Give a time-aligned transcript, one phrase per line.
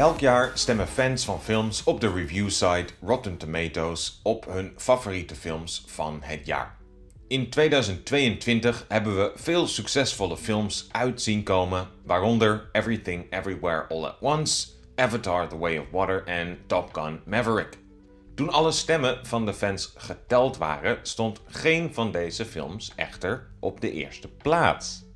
[0.00, 5.34] Elk jaar stemmen fans van films op de review site Rotten Tomatoes op hun favoriete
[5.34, 6.76] films van het jaar.
[7.28, 14.16] In 2022 hebben we veel succesvolle films uit zien komen, waaronder Everything Everywhere All at
[14.20, 17.78] Once, Avatar The Way of Water en Top Gun Maverick.
[18.34, 23.80] Toen alle stemmen van de fans geteld waren, stond geen van deze films echter op
[23.80, 25.09] de eerste plaats.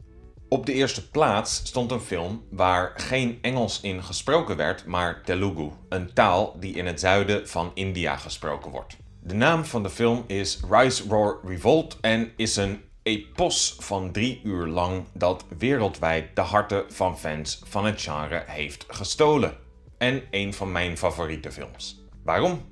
[0.54, 5.70] Op de eerste plaats stond een film waar geen Engels in gesproken werd, maar Telugu,
[5.88, 8.96] een taal die in het zuiden van India gesproken wordt.
[9.22, 14.40] De naam van de film is Rise Roar Revolt en is een epos van drie
[14.44, 19.56] uur lang dat wereldwijd de harten van fans van het genre heeft gestolen.
[19.98, 22.04] En een van mijn favoriete films.
[22.24, 22.64] Waarom?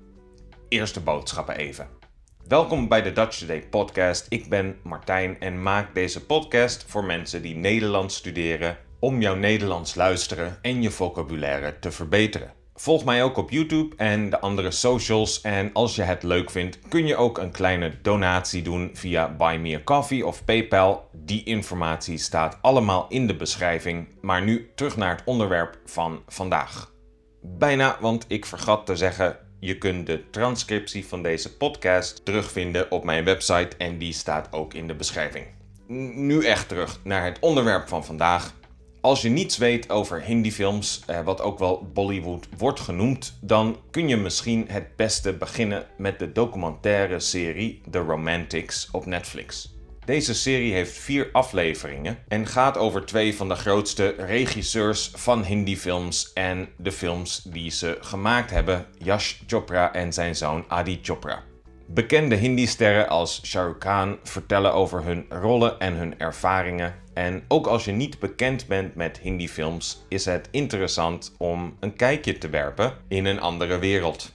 [0.69, 2.02] Eerste boodschappen even.
[2.52, 4.27] Welkom bij de Dutch Today podcast.
[4.29, 9.95] Ik ben Martijn en maak deze podcast voor mensen die Nederlands studeren om jouw Nederlands
[9.95, 12.53] luisteren en je vocabulaire te verbeteren.
[12.75, 15.41] Volg mij ook op YouTube en de andere socials.
[15.41, 19.56] En als je het leuk vindt, kun je ook een kleine donatie doen via Buy
[19.56, 21.09] Me a Coffee of PayPal.
[21.12, 24.09] Die informatie staat allemaal in de beschrijving.
[24.20, 26.92] Maar nu terug naar het onderwerp van vandaag.
[27.42, 29.37] Bijna, want ik vergat te zeggen.
[29.65, 34.75] Je kunt de transcriptie van deze podcast terugvinden op mijn website en die staat ook
[34.75, 35.47] in de beschrijving.
[36.15, 38.55] Nu echt terug naar het onderwerp van vandaag.
[39.01, 44.09] Als je niets weet over Hindi-films, eh, wat ook wel Bollywood wordt genoemd, dan kun
[44.09, 49.75] je misschien het beste beginnen met de documentaire serie The Romantics op Netflix.
[50.05, 56.33] Deze serie heeft vier afleveringen en gaat over twee van de grootste regisseurs van Hindi-films
[56.33, 61.42] en de films die ze gemaakt hebben, Yash Chopra en zijn zoon Adi Chopra.
[61.86, 66.94] Bekende Hindi-sterren als Shah Rukh Khan vertellen over hun rollen en hun ervaringen.
[67.14, 72.39] En ook als je niet bekend bent met Hindi-films, is het interessant om een kijkje
[72.39, 74.33] te werpen in een andere wereld.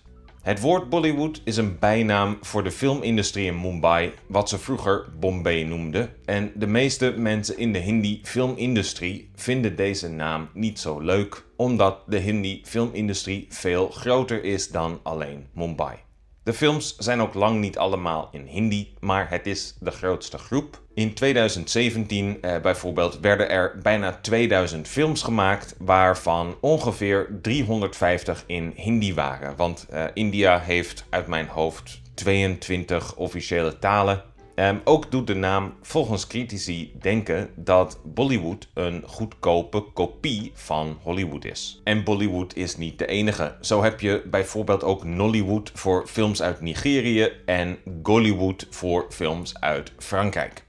[0.47, 5.63] Het woord Bollywood is een bijnaam voor de filmindustrie in Mumbai, wat ze vroeger Bombay
[5.63, 6.13] noemden.
[6.25, 12.17] En de meeste mensen in de Hindi-filmindustrie vinden deze naam niet zo leuk, omdat de
[12.17, 15.97] Hindi-filmindustrie veel groter is dan alleen Mumbai.
[16.43, 20.81] De films zijn ook lang niet allemaal in Hindi, maar het is de grootste groep.
[20.97, 29.13] In 2017 eh, bijvoorbeeld werden er bijna 2000 films gemaakt, waarvan ongeveer 350 in Hindi
[29.13, 29.55] waren.
[29.55, 34.23] Want eh, India heeft uit mijn hoofd 22 officiële talen
[34.59, 41.45] Um, ook doet de naam volgens critici denken dat Bollywood een goedkope kopie van Hollywood
[41.45, 41.81] is.
[41.83, 43.55] En Bollywood is niet de enige.
[43.61, 49.91] Zo heb je bijvoorbeeld ook Nollywood voor films uit Nigerië en Gollywood voor films uit
[49.97, 50.66] Frankrijk.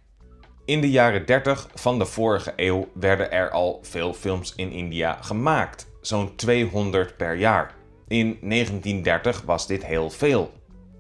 [0.69, 5.19] In de jaren 30 van de vorige eeuw werden er al veel films in India
[5.21, 7.75] gemaakt, zo'n 200 per jaar.
[8.09, 10.53] In 1930 was dit heel veel.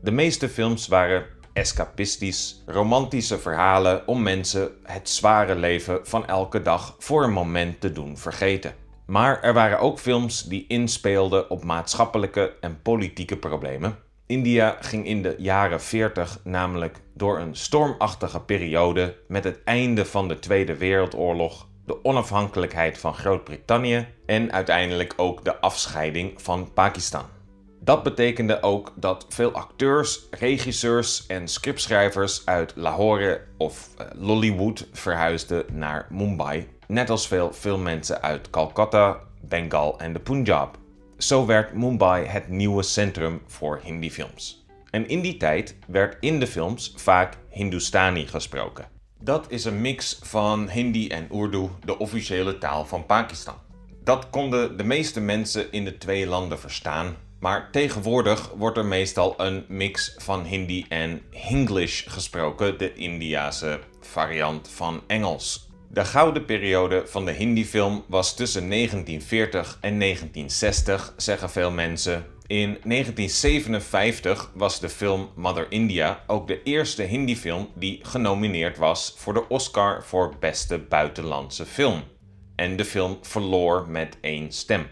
[0.03, 6.97] De meeste films waren escapistisch, romantische verhalen om mensen het zware leven van elke dag
[6.99, 8.75] voor een moment te doen vergeten.
[9.07, 14.08] Maar er waren ook films die inspeelden op maatschappelijke en politieke problemen.
[14.29, 20.29] India ging in de jaren 40 namelijk door een stormachtige periode met het einde van
[20.29, 27.25] de Tweede Wereldoorlog, de onafhankelijkheid van Groot-Brittannië en uiteindelijk ook de afscheiding van Pakistan.
[27.81, 35.65] Dat betekende ook dat veel acteurs, regisseurs en scriptschrijvers uit Lahore of uh, Lollywood verhuisden
[35.73, 40.79] naar Mumbai, net als veel filmmensen uit Calcutta, Bengal en de Punjab.
[41.19, 44.65] Zo werd Mumbai het nieuwe centrum voor Hindi-films.
[44.91, 48.89] En in die tijd werd in de films vaak Hindustani gesproken.
[49.21, 53.55] Dat is een mix van Hindi en Urdu, de officiële taal van Pakistan.
[54.05, 59.35] Dat konden de meeste mensen in de twee landen verstaan, maar tegenwoordig wordt er meestal
[59.37, 65.68] een mix van Hindi en Hinglish gesproken, de Indiase variant van Engels.
[65.91, 72.25] De gouden periode van de Hindi-film was tussen 1940 en 1960, zeggen veel mensen.
[72.47, 79.35] In 1957 was de film Mother India ook de eerste Hindi-film die genomineerd was voor
[79.35, 82.03] de Oscar voor beste buitenlandse film.
[82.57, 84.87] En de film verloor met één stem.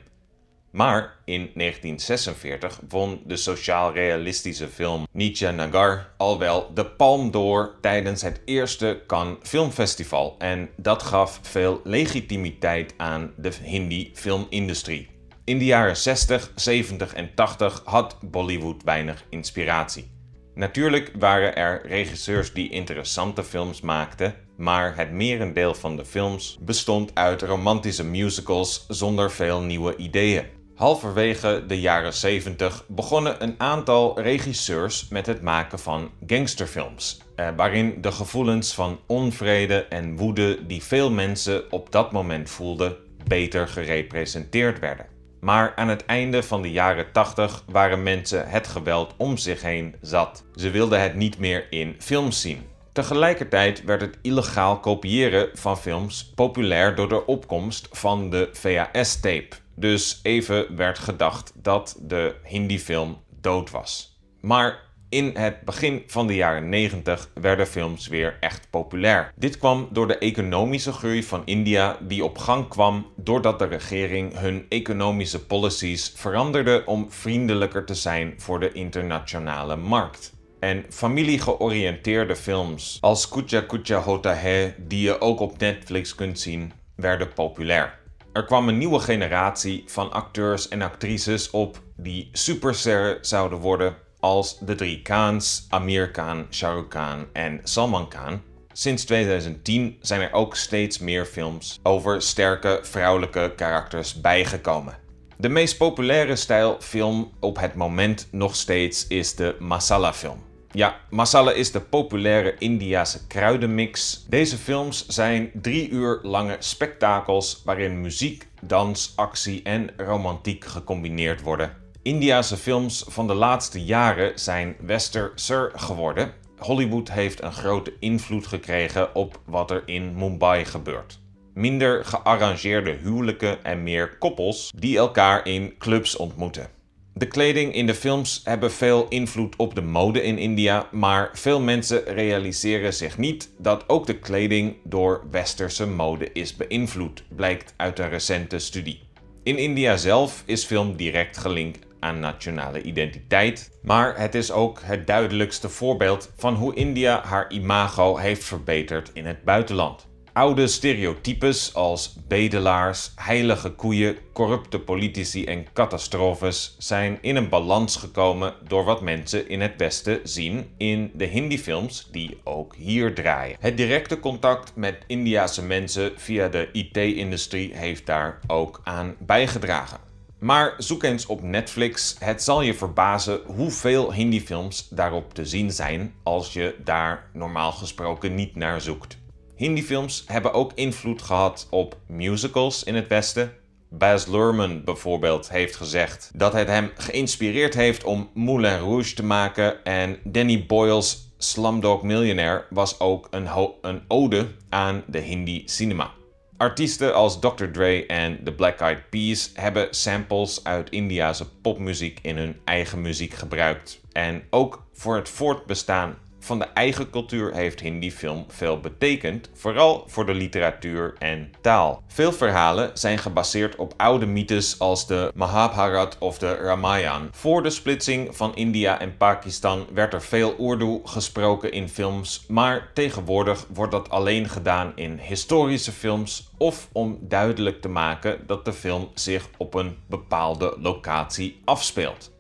[0.77, 8.23] Maar in 1946 won de sociaal-realistische film Nietzsche Nagar al wel de Palm d'Or tijdens
[8.23, 10.35] het eerste Cannes Filmfestival.
[10.39, 15.09] En dat gaf veel legitimiteit aan de Hindi-filmindustrie.
[15.45, 20.11] In de jaren 60, 70 en 80 had Bollywood weinig inspiratie.
[20.55, 27.11] Natuurlijk waren er regisseurs die interessante films maakten, maar het merendeel van de films bestond
[27.15, 30.56] uit romantische musicals zonder veel nieuwe ideeën.
[30.77, 38.01] Halverwege de jaren 70 begonnen een aantal regisseurs met het maken van gangsterfilms, eh, waarin
[38.01, 42.97] de gevoelens van onvrede en woede die veel mensen op dat moment voelden
[43.27, 45.07] beter gerepresenteerd werden.
[45.41, 49.95] Maar aan het einde van de jaren 80 waren mensen het geweld om zich heen
[50.01, 50.45] zat.
[50.55, 52.67] Ze wilden het niet meer in films zien.
[52.93, 59.65] Tegelijkertijd werd het illegaal kopiëren van films populair door de opkomst van de VHS-tape.
[59.77, 64.21] Dus even werd gedacht dat de Hindi-film dood was.
[64.41, 69.33] Maar in het begin van de jaren 90 werden films weer echt populair.
[69.35, 74.39] Dit kwam door de economische groei van India die op gang kwam doordat de regering
[74.39, 80.35] hun economische policies veranderde om vriendelijker te zijn voor de internationale markt.
[80.61, 86.73] En familiegeoriënteerde films als Kucha Kucha Hota Hai, die je ook op Netflix kunt zien,
[86.95, 87.99] werden populair.
[88.37, 94.59] Er kwam een nieuwe generatie van acteurs en actrices op die supersterren zouden worden als
[94.59, 98.43] de drie Khans, Amir Khan, Shah Rukh Khan en Salman Khan.
[98.73, 104.99] Sinds 2010 zijn er ook steeds meer films over sterke vrouwelijke karakters bijgekomen.
[105.37, 110.46] De meest populaire stijl film op het moment nog steeds is de masala film.
[110.77, 114.25] Ja, masala is de populaire Indiase kruidenmix.
[114.29, 121.77] Deze films zijn drie uur lange spektakels waarin muziek, dans, actie en romantiek gecombineerd worden.
[122.03, 126.33] Indiase films van de laatste jaren zijn westerser geworden.
[126.59, 131.19] Hollywood heeft een grote invloed gekregen op wat er in Mumbai gebeurt.
[131.55, 136.76] Minder gearrangeerde huwelijken en meer koppels die elkaar in clubs ontmoeten.
[137.19, 141.61] De kleding in de films hebben veel invloed op de mode in India, maar veel
[141.61, 147.99] mensen realiseren zich niet dat ook de kleding door westerse mode is beïnvloed, blijkt uit
[147.99, 149.01] een recente studie.
[149.43, 155.07] In India zelf is film direct gelinkt aan nationale identiteit, maar het is ook het
[155.07, 160.07] duidelijkste voorbeeld van hoe India haar imago heeft verbeterd in het buitenland.
[160.37, 168.55] Oude stereotypes als bedelaars, heilige koeien, corrupte politici en catastrofes zijn in een balans gekomen
[168.69, 173.57] door wat mensen in het Westen zien in de Hindi-films die ook hier draaien.
[173.61, 179.99] Het directe contact met Indiase mensen via de IT-industrie heeft daar ook aan bijgedragen.
[180.39, 182.17] Maar zoek eens op Netflix.
[182.19, 188.35] Het zal je verbazen hoeveel Hindi-films daarop te zien zijn als je daar normaal gesproken
[188.35, 189.25] niet naar zoekt.
[189.57, 193.53] Hindi-films hebben ook invloed gehad op musicals in het Westen.
[193.89, 199.85] Baz Luhrmann bijvoorbeeld heeft gezegd dat het hem geïnspireerd heeft om Moulin Rouge te maken
[199.85, 203.49] en Danny Boyle's Slumdog Millionaire was ook een,
[203.81, 206.11] een ode aan de Hindi cinema.
[206.57, 207.65] Artiesten als Dr.
[207.73, 213.35] Dre en The Black Eyed Peas hebben samples uit Indiase popmuziek in hun eigen muziek
[213.35, 214.01] gebruikt.
[214.13, 220.27] En ook voor het voortbestaan van de eigen cultuur heeft Hindi-film veel betekend, vooral voor
[220.27, 222.03] de literatuur en taal.
[222.07, 227.29] Veel verhalen zijn gebaseerd op oude mythes als de Mahabharat of de Ramayana.
[227.31, 232.91] Voor de splitsing van India en Pakistan werd er veel Urdu gesproken in films, maar
[232.95, 238.73] tegenwoordig wordt dat alleen gedaan in historische films of om duidelijk te maken dat de
[238.73, 242.35] film zich op een bepaalde locatie afspeelt.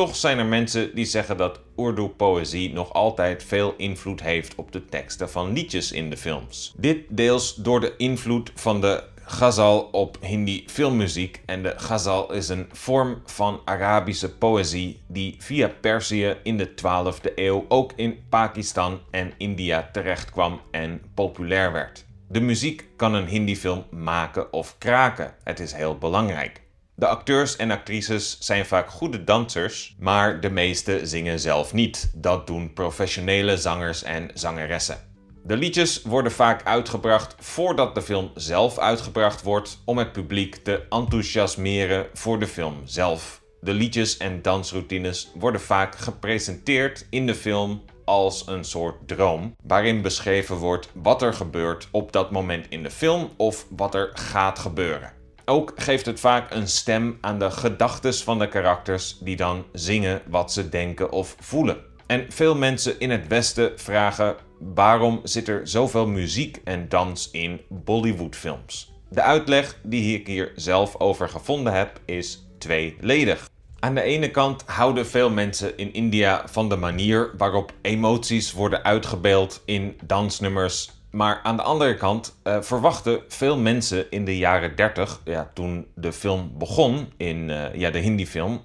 [0.00, 4.84] Toch zijn er mensen die zeggen dat Urdu-poëzie nog altijd veel invloed heeft op de
[4.84, 6.74] teksten van liedjes in de films.
[6.76, 11.42] Dit deels door de invloed van de ghazal op Hindi filmmuziek.
[11.46, 17.34] En de ghazal is een vorm van Arabische poëzie die via Perzië in de 12e
[17.34, 22.04] eeuw ook in Pakistan en India terechtkwam en populair werd.
[22.28, 25.34] De muziek kan een Hindi-film maken of kraken.
[25.44, 26.68] Het is heel belangrijk.
[27.00, 32.10] De acteurs en actrices zijn vaak goede dansers, maar de meeste zingen zelf niet.
[32.14, 34.98] Dat doen professionele zangers en zangeressen.
[35.44, 40.82] De liedjes worden vaak uitgebracht voordat de film zelf uitgebracht wordt om het publiek te
[40.88, 43.42] enthousiasmeren voor de film zelf.
[43.60, 50.02] De liedjes en dansroutines worden vaak gepresenteerd in de film als een soort droom, waarin
[50.02, 54.58] beschreven wordt wat er gebeurt op dat moment in de film of wat er gaat
[54.58, 55.19] gebeuren.
[55.44, 60.22] Ook geeft het vaak een stem aan de gedachtes van de karakters die dan zingen
[60.28, 61.76] wat ze denken of voelen.
[62.06, 67.60] En veel mensen in het Westen vragen waarom zit er zoveel muziek en dans in
[67.68, 68.92] Bollywoodfilms?
[69.08, 73.48] De uitleg die ik hier zelf over gevonden heb is tweeledig.
[73.78, 78.84] Aan de ene kant houden veel mensen in India van de manier waarop emoties worden
[78.84, 84.76] uitgebeeld in dansnummers Maar aan de andere kant uh, verwachten veel mensen in de jaren
[84.76, 88.62] 30, ja, toen de film begon in uh, ja, de Hindi-film,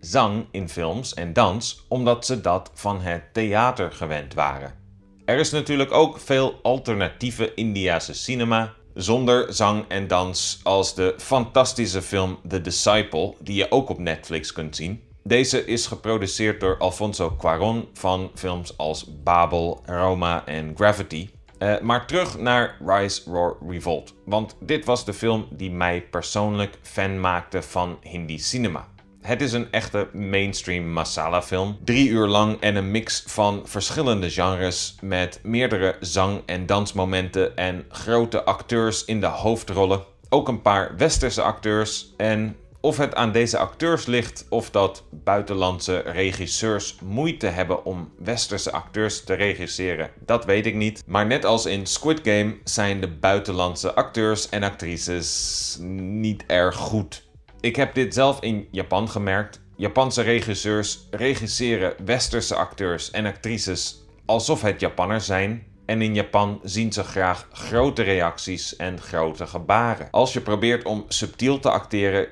[0.00, 4.74] zang in films en dans, omdat ze dat van het theater gewend waren.
[5.24, 12.02] Er is natuurlijk ook veel alternatieve Indiase cinema zonder zang en dans als de fantastische
[12.02, 15.02] film The Disciple, die je ook op Netflix kunt zien.
[15.22, 21.28] Deze is geproduceerd door Alfonso Cuarón van films als Babel, Roma en Gravity.
[21.62, 24.14] Uh, maar terug naar Rise, Roar, Revolt.
[24.24, 28.88] Want dit was de film die mij persoonlijk fan maakte van Hindi cinema.
[29.20, 31.78] Het is een echte mainstream masala film.
[31.84, 37.84] Drie uur lang en een mix van verschillende genres met meerdere zang- en dansmomenten en
[37.88, 40.02] grote acteurs in de hoofdrollen.
[40.28, 45.98] Ook een paar westerse acteurs en of het aan deze acteurs ligt of dat buitenlandse
[45.98, 51.02] regisseurs moeite hebben om westerse acteurs te regisseren, dat weet ik niet.
[51.06, 57.28] Maar net als in Squid Game zijn de buitenlandse acteurs en actrices niet erg goed.
[57.60, 59.60] Ik heb dit zelf in Japan gemerkt.
[59.76, 65.68] Japanse regisseurs regisseren westerse acteurs en actrices alsof het Japanners zijn.
[65.86, 70.08] En in Japan zien ze graag grote reacties en grote gebaren.
[70.10, 72.28] Als je probeert om subtiel te acteren,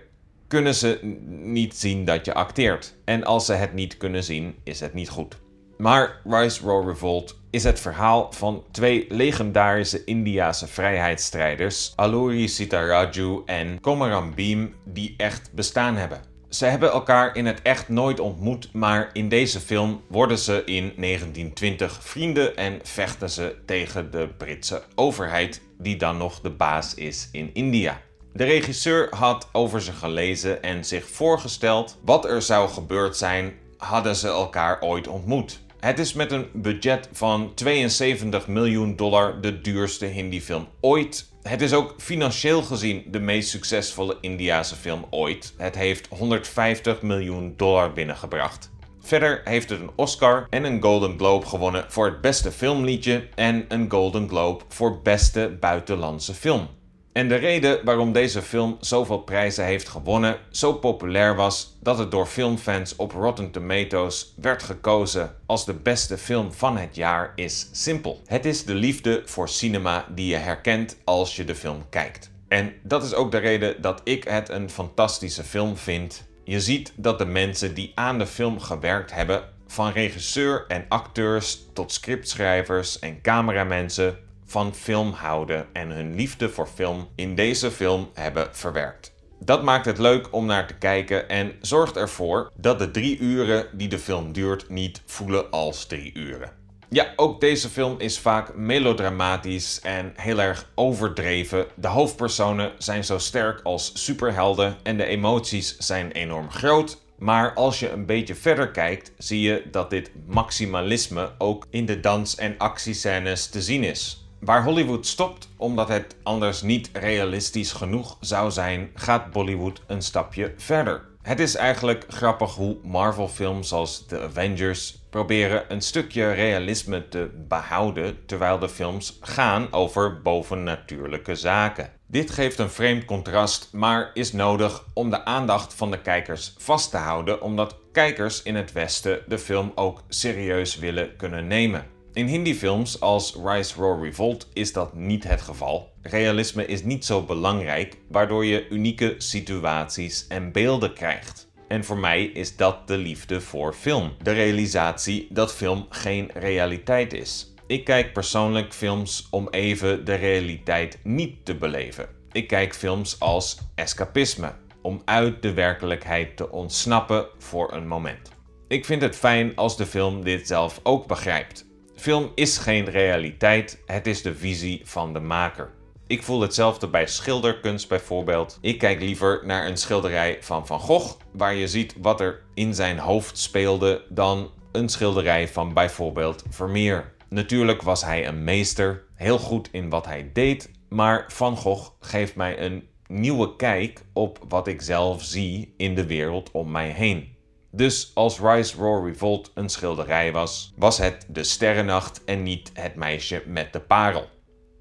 [0.49, 2.97] kunnen ze niet zien dat je acteert.
[3.05, 5.37] En als ze het niet kunnen zien, is het niet goed.
[5.79, 13.81] Maar Rise Roar Revolt is het verhaal van twee legendarische Indiase vrijheidsstrijders, Alluri Sitaraju en
[13.81, 16.21] Komaram Bhim, die echt bestaan hebben.
[16.49, 20.93] Ze hebben elkaar in het echt nooit ontmoet, maar in deze film worden ze in
[20.97, 27.29] 1920 vrienden en vechten ze tegen de Britse overheid, die dan nog de baas is
[27.33, 28.01] in India.
[28.33, 34.17] De regisseur had over ze gelezen en zich voorgesteld wat er zou gebeurd zijn hadden
[34.17, 35.61] ze elkaar ooit ontmoet.
[35.81, 41.29] Het is met een budget van 72 miljoen dollar de duurste Hindi-film ooit.
[41.43, 45.55] Het is ook financieel gezien de meest succesvolle Indiase film ooit.
[45.57, 48.71] Het heeft 150 miljoen dollar binnengebracht.
[49.01, 53.65] Verder heeft het een Oscar en een Golden Globe gewonnen voor het beste filmliedje en
[53.69, 56.69] een Golden Globe voor beste buitenlandse film.
[57.13, 62.11] En de reden waarom deze film zoveel prijzen heeft gewonnen, zo populair was dat het
[62.11, 67.69] door filmfans op Rotten Tomatoes werd gekozen als de beste film van het jaar, is
[67.73, 68.23] simpel.
[68.27, 72.31] Het is de liefde voor cinema die je herkent als je de film kijkt.
[72.49, 76.27] En dat is ook de reden dat ik het een fantastische film vind.
[76.45, 81.59] Je ziet dat de mensen die aan de film gewerkt hebben, van regisseur en acteurs
[81.73, 88.11] tot scriptschrijvers en cameramensen, van film houden en hun liefde voor film in deze film
[88.15, 89.13] hebben verwerkt.
[89.41, 93.67] Dat maakt het leuk om naar te kijken en zorgt ervoor dat de drie uren
[93.73, 96.53] die de film duurt niet voelen als drie uren.
[96.91, 101.67] Ja, ook deze film is vaak melodramatisch en heel erg overdreven.
[101.75, 106.99] De hoofdpersonen zijn zo sterk als superhelden en de emoties zijn enorm groot.
[107.19, 112.01] Maar als je een beetje verder kijkt, zie je dat dit maximalisme ook in de
[112.01, 114.28] dans- en actiescènes te zien is.
[114.41, 120.55] Waar Hollywood stopt omdat het anders niet realistisch genoeg zou zijn, gaat Bollywood een stapje
[120.57, 121.07] verder.
[121.23, 128.27] Het is eigenlijk grappig hoe Marvel-films als The Avengers proberen een stukje realisme te behouden
[128.27, 131.93] terwijl de films gaan over bovennatuurlijke zaken.
[132.07, 136.91] Dit geeft een vreemd contrast, maar is nodig om de aandacht van de kijkers vast
[136.91, 141.98] te houden, omdat kijkers in het Westen de film ook serieus willen kunnen nemen.
[142.19, 145.93] In Hindi-films als Rise, Roar, Revolt is dat niet het geval.
[146.03, 151.49] Realisme is niet zo belangrijk, waardoor je unieke situaties en beelden krijgt.
[151.69, 154.13] En voor mij is dat de liefde voor film.
[154.23, 157.55] De realisatie dat film geen realiteit is.
[157.67, 162.09] Ik kijk persoonlijk films om even de realiteit niet te beleven.
[162.33, 168.31] Ik kijk films als escapisme, om uit de werkelijkheid te ontsnappen voor een moment.
[168.69, 171.67] Ik vind het fijn als de film dit zelf ook begrijpt
[171.99, 175.71] Film is geen realiteit, het is de visie van de maker.
[176.07, 178.59] Ik voel hetzelfde bij schilderkunst bijvoorbeeld.
[178.61, 182.75] Ik kijk liever naar een schilderij van Van Gogh, waar je ziet wat er in
[182.75, 187.13] zijn hoofd speelde, dan een schilderij van bijvoorbeeld Vermeer.
[187.29, 192.35] Natuurlijk was hij een meester, heel goed in wat hij deed, maar Van Gogh geeft
[192.35, 197.37] mij een nieuwe kijk op wat ik zelf zie in de wereld om mij heen.
[197.71, 202.95] Dus als Rise Roar Revolt een schilderij was, was het de sterrennacht en niet het
[202.95, 204.29] meisje met de parel.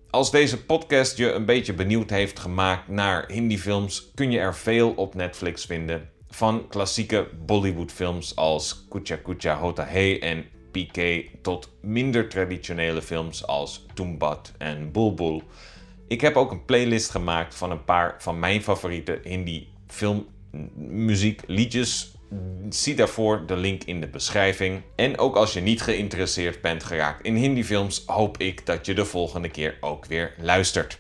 [0.10, 4.92] Als deze podcast je een beetje benieuwd heeft gemaakt naar Hindi-films, kun je er veel
[4.92, 6.10] op Netflix vinden.
[6.30, 13.86] Van klassieke Bollywood-films als Kucha Kucha Hota Hey en PK tot minder traditionele films als
[13.94, 15.44] Tumbat en Bulbul.
[16.08, 22.17] Ik heb ook een playlist gemaakt van een paar van mijn favoriete Hindi filmmuziek liedjes.
[22.70, 24.82] Zie daarvoor de link in de beschrijving.
[24.96, 28.94] En ook als je niet geïnteresseerd bent geraakt in Hindi films, hoop ik dat je
[28.94, 31.00] de volgende keer ook weer luistert.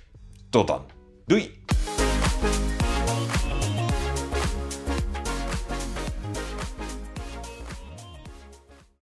[0.50, 0.86] Tot dan.
[1.25, 1.51] Doei!